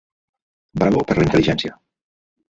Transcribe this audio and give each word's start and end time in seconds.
Bravo 0.83 1.03
per 1.11 1.19
la 1.21 1.27
intel·ligència. 1.27 1.79